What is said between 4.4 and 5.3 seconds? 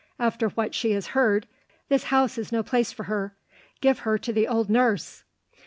old nurse!"